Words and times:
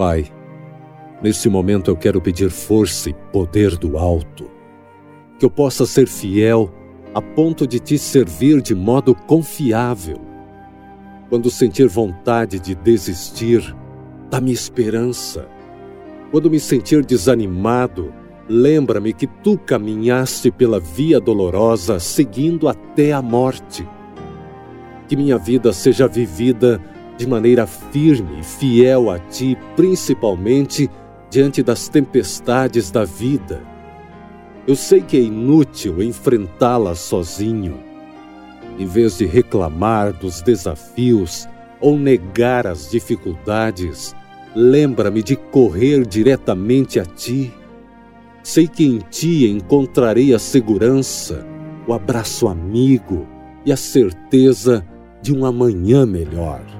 Pai, 0.00 0.24
neste 1.22 1.46
momento 1.50 1.90
eu 1.90 1.94
quero 1.94 2.22
pedir 2.22 2.48
força 2.48 3.10
e 3.10 3.14
poder 3.30 3.76
do 3.76 3.98
alto, 3.98 4.50
que 5.38 5.44
eu 5.44 5.50
possa 5.50 5.84
ser 5.84 6.08
fiel 6.08 6.72
a 7.14 7.20
ponto 7.20 7.66
de 7.66 7.78
te 7.78 7.98
servir 7.98 8.62
de 8.62 8.74
modo 8.74 9.14
confiável. 9.14 10.18
Quando 11.28 11.50
sentir 11.50 11.86
vontade 11.86 12.58
de 12.58 12.74
desistir, 12.74 13.76
dá-me 14.30 14.50
esperança. 14.50 15.46
Quando 16.30 16.50
me 16.50 16.58
sentir 16.58 17.04
desanimado, 17.04 18.10
lembra-me 18.48 19.12
que 19.12 19.26
tu 19.26 19.58
caminhaste 19.58 20.50
pela 20.50 20.80
via 20.80 21.20
dolorosa, 21.20 22.00
seguindo 22.00 22.68
até 22.68 23.12
a 23.12 23.20
morte. 23.20 23.86
Que 25.06 25.14
minha 25.14 25.36
vida 25.36 25.74
seja 25.74 26.08
vivida 26.08 26.80
de 27.20 27.28
maneira 27.28 27.66
firme 27.66 28.40
e 28.40 28.42
fiel 28.42 29.10
a 29.10 29.18
ti, 29.18 29.56
principalmente 29.76 30.90
diante 31.28 31.62
das 31.62 31.88
tempestades 31.88 32.90
da 32.90 33.04
vida. 33.04 33.62
Eu 34.66 34.74
sei 34.74 35.02
que 35.02 35.16
é 35.16 35.20
inútil 35.20 36.02
enfrentá-las 36.02 36.98
sozinho. 36.98 37.78
Em 38.78 38.86
vez 38.86 39.18
de 39.18 39.26
reclamar 39.26 40.12
dos 40.12 40.40
desafios 40.40 41.46
ou 41.80 41.98
negar 41.98 42.66
as 42.66 42.90
dificuldades, 42.90 44.16
lembra-me 44.56 45.22
de 45.22 45.36
correr 45.36 46.06
diretamente 46.06 46.98
a 46.98 47.04
ti 47.04 47.52
Sei 48.42 48.66
que 48.66 48.84
em 48.84 48.98
ti 49.10 49.46
encontrarei 49.46 50.32
a 50.32 50.38
segurança, 50.38 51.46
o 51.86 51.92
abraço 51.92 52.48
amigo 52.48 53.26
e 53.66 53.72
a 53.72 53.76
certeza 53.76 54.84
de 55.20 55.34
um 55.34 55.44
amanhã 55.44 56.06
melhor. 56.06 56.79